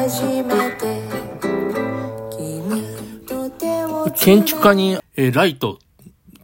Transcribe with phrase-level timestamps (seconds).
[0.00, 1.02] 初めて
[2.30, 5.78] 君と手を建築家に、えライト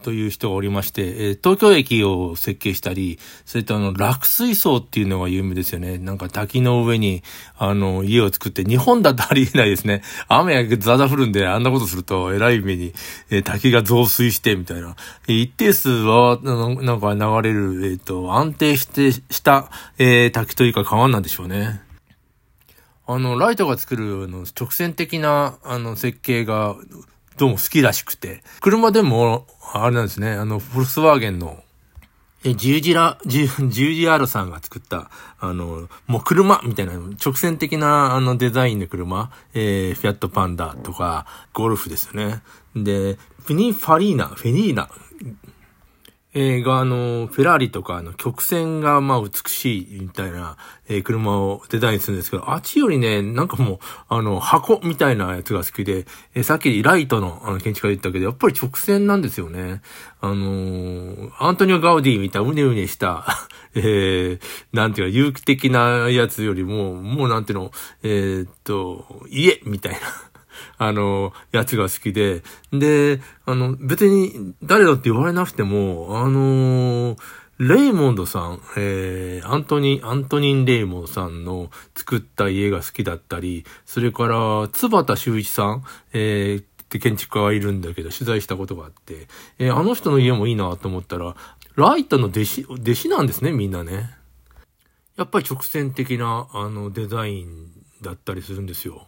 [0.03, 5.97] という人がおりまして、えー東京駅を設計したり、それとあの、落水槽っていうのが有名ですよね。
[5.97, 7.23] なんか滝の上に、
[7.57, 10.03] あの、家を作って、日本だとありえないですね。
[10.29, 12.93] 雨がザザ降るんで、あんなことすると、えらい目に、
[13.31, 14.97] えー滝が増水して、みたいな。
[15.29, 21.86] 一定数は、なんか流れる、えっ、と、安定して、した、えー滝というか川なんでしょうね。
[23.07, 26.77] あの、ライトが作るの直線的なあの設計が
[27.37, 31.63] どうも好きらしくて、車でも、あれなんですね、あの、フォルスワーゲンの、
[32.45, 42.43] え、十字ラ、十、字アールさんが作った、あの、もう車みたいな、直線的なあのデザインの車、えー、フィアットパンダとか、ゴルフですよね。
[42.75, 44.89] で、フィニファリーナ、フェニーナ、
[46.39, 53.79] えーが、あの、フェラーリとか、あの、曲線が、まあ、美しい、みたいな、え車をデザインするんですけど、あっちよりね、なんかもう、
[54.11, 59.81] あの、箱みたいなやつが好きで、えさっきライトの、あの、建築家言ったけど、やっぱり直線なんですよね。
[60.21, 63.27] あのアントニオ・ガウディみたいな、うねうねした、
[63.75, 64.41] えー、
[64.75, 67.71] なんていうか、有機的なやつよりも、もうなんていうの、
[68.03, 70.01] えーっと、家みたいな。
[70.79, 72.43] あの、やつが好きで、
[72.73, 77.17] で、あの、別に誰だって言われなくても、あの
[77.59, 89.27] レイモンドさん、えー、アントニー、アントニン・レイモンドさんの作った家が好きだったり、それから、津畑修一さん、えー、って建築家がいるんだけど、取材したことがあって、
[89.59, 91.35] えーあの人の家もいいなと思ったら、
[91.77, 94.15] ライトの弟子、弟子なんですね、みんなね。
[95.17, 97.71] やっぱり直線的な、あの、デザイン
[98.03, 99.07] だったりするんですよ。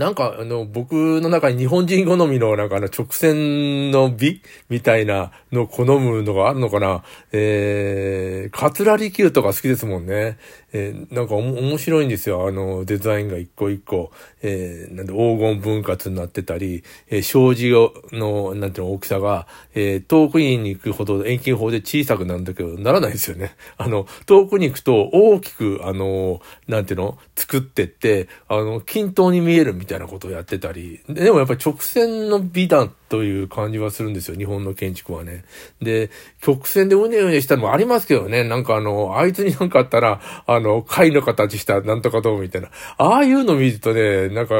[0.00, 7.04] なんか、あの、僕の中に日本人好みの、なんかあの、直線の美みたいなのを好むのがあるのかな。
[7.32, 10.38] えー、カツラリ球とか好きですもんね。
[10.72, 12.46] えー、なんかお面白いんですよ。
[12.46, 23.54] あの、デザインが一個一個、えー、なんで黄金分割になってたり、え、障子の、なんていうの、大きさが、え、遠くに行くほど遠近法で小さくなるんだけど、ならないですよね。
[23.78, 35.44] あの、遠くに行くと大きく、あの、なんていうの、作ってって、あの、均等に見えるみたいなことをやってたり、でもやっぱり直線の美談という感じはするんですよ、日本の建築はね。
[35.82, 36.10] で、
[36.40, 42.68] 曲線でうねうねしたのもありますけどね、なんかあの、あいつになんかあったら、あの、貝の形したなんとかどうみたいな。
[42.98, 44.54] ああいうの見るとね、なんか、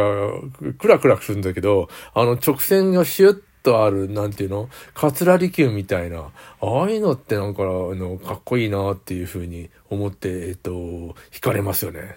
[0.79, 4.69] クラクラするんだけど、あの、直線がシュッとある、なんていうの？
[4.95, 6.31] カツラリキューみたいな。
[6.61, 10.73] ああいうのってなんか、あの、かっこいいなっていうふうに思って、えっと、
[11.31, 12.17] 惹かれますよね。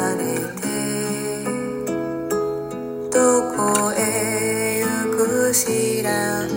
[5.53, 6.49] 知らん。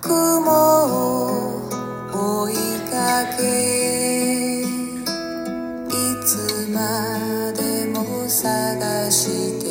[0.00, 0.50] 雲
[0.90, 1.68] を
[2.12, 2.54] 追い
[2.90, 4.64] かけい
[6.26, 9.69] つまでも探して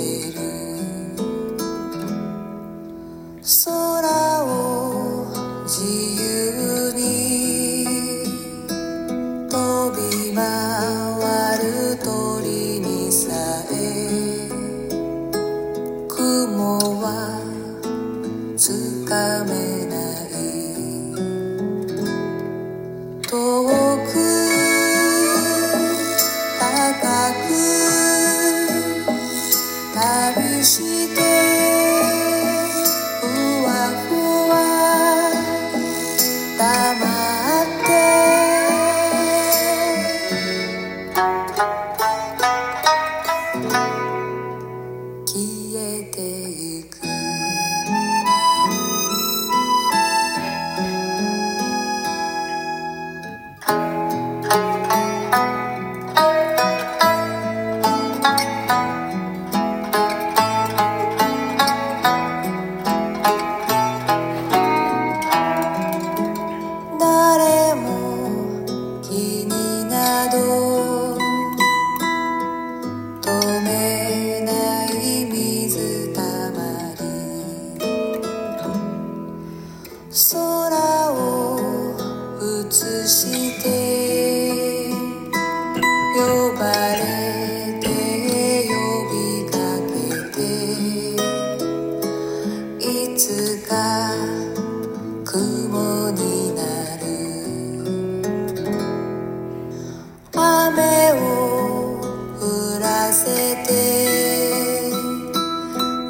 [19.09, 19.78] つ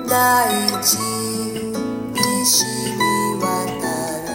[0.09, 0.49] 大
[0.81, 1.69] 地に
[3.39, 3.45] 渡
[4.25, 4.33] る。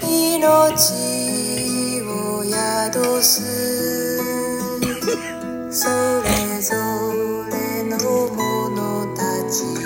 [0.00, 0.40] 命
[2.06, 2.08] を
[2.44, 3.32] 宿す。
[5.68, 5.88] そ
[6.22, 6.30] れ
[6.60, 6.76] ぞ
[7.50, 7.92] れの
[8.30, 9.83] 者たち。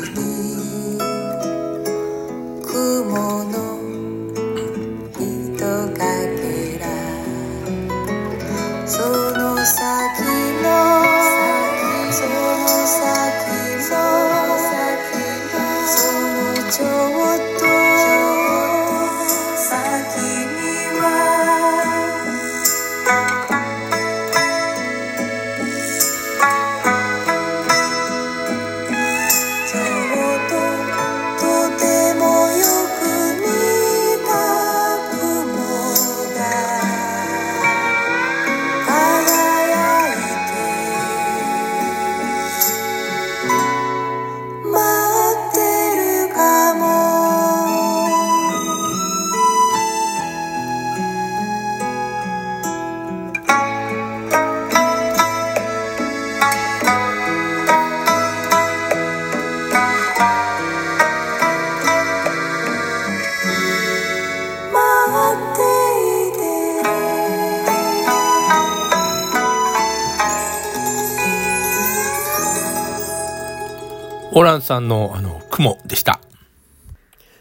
[74.39, 76.21] オランさんの、あの、雲でした。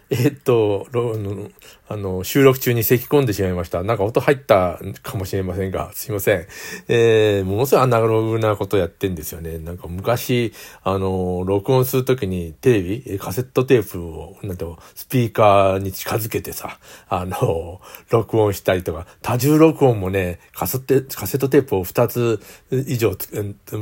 [0.10, 0.88] えっと、
[1.90, 3.82] あの、収録中に咳き込んでしまいました。
[3.82, 6.46] なんか音入ったかもしれませんが、すいません。
[6.90, 9.58] えー、ものすごいアナログなことやってんですよね。
[9.58, 10.54] なんか昔、
[10.84, 17.80] あの、録音するときにテレビ、カセットテープを、なんてスピーカーに近づけてさ、あの、
[18.10, 22.42] 録音したりとか、多重録音もね、カセット、カセットテープを2つ
[22.88, 23.16] 以上、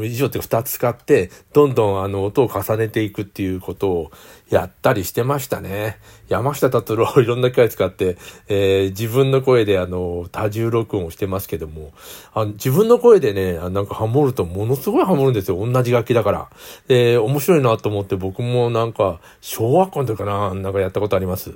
[0.03, 4.11] 以上って2つ使って、どんどんあの、音を重ねていくっていうことを
[4.49, 5.97] やったりしてましたね。
[6.27, 8.17] 山下達郎をいろんな機械使って、
[8.47, 11.91] えー自分の声であの、多重録音をしてますけども、
[12.33, 15.57] あ自分の声でね、なんかハモるとものすごいハモるんですよ。
[15.65, 16.49] 同じ楽器だから。
[16.87, 21.55] で、面白いなと思って僕もなんか、小学校の時かな、なんかやったことあります。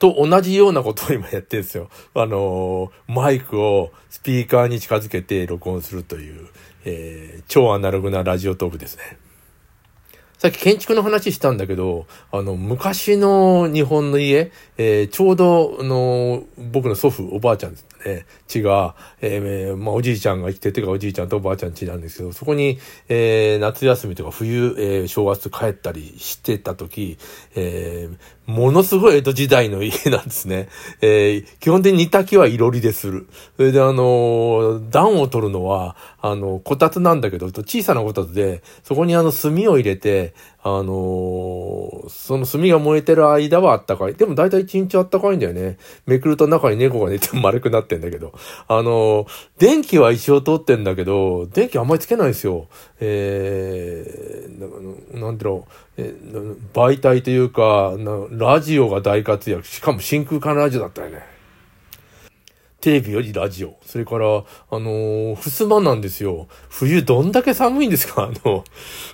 [0.00, 1.90] と同じようなことを今やってるんですよ。
[2.14, 6.48] あのーマイクをスピーカーに近づけて録音するという、
[6.84, 9.18] えー超アナログなラジオトークですね。
[10.40, 17.86] さっき建築の話したんだけど、あの、昔の日本の家、えーちょうど、あの、僕の祖父、おばあちゃんです。
[18.04, 27.18] ね、家が、えーまあ、おじいちゃんが生きててか、おじいちゃんとおばあちゃん家なんですけど、そこに、えー夏休みとか冬、えー正月帰ったりしてた時、
[27.54, 28.16] えー
[28.50, 30.68] ものすごい江戸時代の家なんですね。
[31.00, 33.28] えー基本的に煮炊きはいろりでする。
[33.56, 44.14] それで、あの、暖を取るのは、あの、こたつなんだけど、小さなこたつで、そこにあの、炭を入れて、あのその炭が燃えてる間はあったかい。
[44.14, 45.78] でも大体一日あったかいんだよね。
[46.04, 48.32] めくると中に猫が寝て丸くなっててんだけど。
[48.68, 49.26] あの
[49.58, 52.68] 電気は一応通ってんだけど、電気あんまりつけないんですよ。
[53.00, 57.94] えー、ななんていうの、えー媒体というか、
[58.30, 59.66] ラジオが大活躍。
[59.66, 61.39] しかも真空管ラジオだったよね。
[62.80, 63.76] テレビよりラジオ。
[63.84, 64.32] それから、あ
[64.72, 66.48] のー、襖なんですよ。
[66.70, 68.22] 冬どんだけ寒いんですか？
[68.32, 68.64] あの、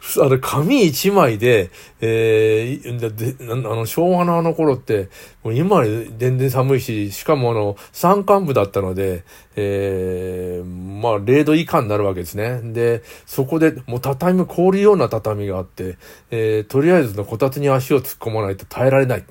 [0.01, 1.71] ふあの、紙一枚で、
[2.01, 5.09] えー、あの、昭和のあの頃って、
[5.43, 9.25] もう今より全然寒いし、しかもあの、山間部だったので、
[9.57, 12.61] えー、まあ、0度以下になるわけですね。
[12.73, 15.97] で、そこで、もう畳も凍るような畳があって、
[16.31, 19.25] えー、とりあえずのこたつに足を突っ込まないと耐えられない。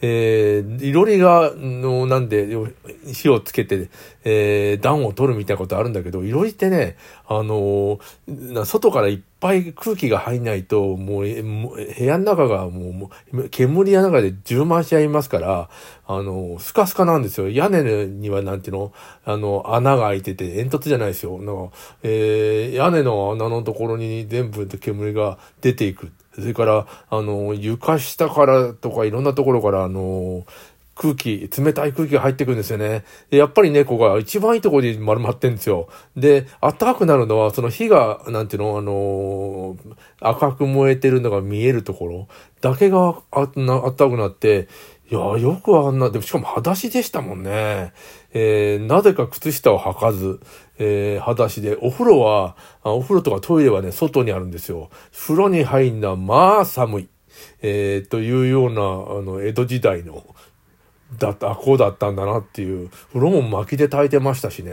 [0.00, 2.48] えー、いろりが、の、なんで、
[3.12, 3.81] 火をつけて、
[4.24, 6.96] えー、暖を取るみたいなことあるんだけど、いろりってね、
[7.26, 15.70] あのー外からいっぱい空気が入んないと、もう、部屋の中がもう、煙の中で充満しちゃいますから、
[16.06, 17.48] あのースカスカなんですよ。
[17.50, 18.92] 屋根にはなんていうの、
[19.24, 21.38] あの、穴が開いてて煙突じゃないですよ。
[21.38, 26.12] なんか、えー、屋根の穴のところに全部煙が出ていく。
[26.34, 30.46] それから、あの、床下からとかいろんなところから、あの、
[30.94, 33.04] 空気、冷たい空気が入ってくるんですよね。
[33.30, 35.88] やっぱり猫が一番いいところに丸まってんですよ。
[36.16, 39.76] で、暖かくなるのは、その火が、なんていうの、あの
[40.20, 42.28] 赤く燃えてるのが見えるところ
[42.60, 44.68] だけがあな暖かくなって、
[45.10, 47.92] いや、よくあんな、でもしかも裸足でしたもんね。
[48.32, 50.40] えー、なぜか靴下を履かず、
[50.78, 54.88] えー、裸足で、お風呂は、お風呂とかトイレはね、外にあるんですよ。
[55.12, 57.08] 風呂に入んな、まあ寒い。
[57.60, 60.24] えー、というような、あの、江戸時代の、
[61.18, 64.72] だった、こうだったんだなっていう、風呂も薪で炊いてましたしね。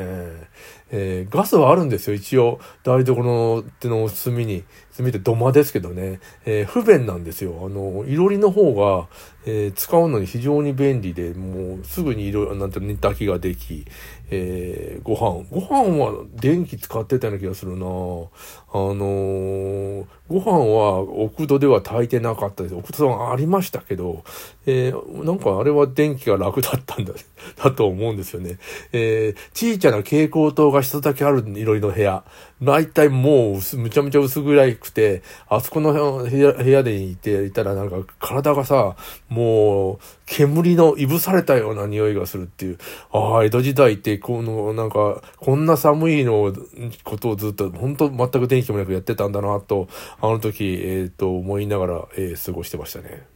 [0.92, 2.60] えー、ガスはあるんですよ、一応。
[2.84, 4.64] 台所の手の隅に。
[4.92, 6.20] 隅って土間ですけどね。
[6.46, 7.62] えー、不便なんですよ。
[7.64, 9.08] あの、いろりの方が、
[9.46, 13.86] えー、使うのに非常に便利で、もうすぐにいろ、なんて煮炊きができ、
[14.30, 15.46] えー、ご飯。
[15.50, 22.76] ご飯は電気使ってたような気がするなあのー、ご飯は奥戸では炊いてなかったです。
[22.76, 24.24] 奥戸はありましたけど、
[24.66, 27.14] えー、なんかあれは電気が楽だったんだ、
[27.56, 28.60] だと思うんですよね。
[28.92, 32.24] えー、小さな蛍光灯が一つだけあるいろいろ部屋。
[32.62, 35.94] 大体もうむちゃむちゃ薄暗くて、あそこの
[36.24, 38.96] 部屋部屋でいていたらなんか体がさ、
[39.30, 42.78] もう煙のいぶされたような匂いがするっていう。
[43.12, 46.54] ああ、江戸時代ってこのなんかこんな寒いの
[47.04, 49.88] ことをずっと本当全く電気もなくやってたんだなと、
[50.22, 53.29] あの時、えっ、ー、と思いながら、えー、過ごしてましたね。